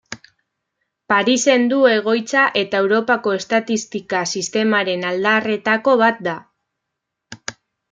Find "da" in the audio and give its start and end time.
6.31-6.37